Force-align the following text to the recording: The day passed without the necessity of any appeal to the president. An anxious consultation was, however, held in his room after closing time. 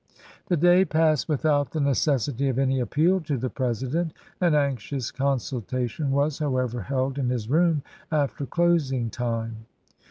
The 0.47 0.57
day 0.57 0.83
passed 0.83 1.29
without 1.29 1.69
the 1.73 1.79
necessity 1.79 2.49
of 2.49 2.57
any 2.57 2.79
appeal 2.79 3.21
to 3.21 3.37
the 3.37 3.51
president. 3.51 4.13
An 4.39 4.55
anxious 4.55 5.11
consultation 5.11 6.09
was, 6.09 6.39
however, 6.39 6.81
held 6.81 7.19
in 7.19 7.29
his 7.29 7.51
room 7.51 7.83
after 8.11 8.47
closing 8.47 9.11
time. 9.11 9.67